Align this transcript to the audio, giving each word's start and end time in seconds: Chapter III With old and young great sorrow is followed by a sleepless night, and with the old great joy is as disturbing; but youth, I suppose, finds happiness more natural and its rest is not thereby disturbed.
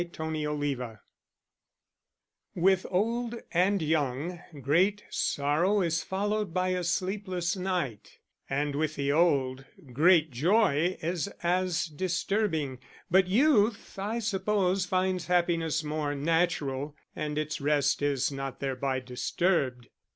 Chapter 0.01 0.33
III 0.33 0.97
With 2.55 2.87
old 2.89 3.35
and 3.51 3.83
young 3.83 4.39
great 4.59 5.03
sorrow 5.11 5.81
is 5.81 6.01
followed 6.03 6.51
by 6.51 6.69
a 6.69 6.83
sleepless 6.83 7.55
night, 7.55 8.17
and 8.49 8.73
with 8.73 8.95
the 8.95 9.11
old 9.11 9.63
great 9.93 10.31
joy 10.31 10.97
is 11.03 11.27
as 11.43 11.85
disturbing; 11.85 12.79
but 13.11 13.27
youth, 13.27 13.99
I 13.99 14.17
suppose, 14.17 14.87
finds 14.87 15.27
happiness 15.27 15.83
more 15.83 16.15
natural 16.15 16.95
and 17.15 17.37
its 17.37 17.61
rest 17.61 18.01
is 18.01 18.31
not 18.31 18.59
thereby 18.59 19.01
disturbed. 19.01 19.87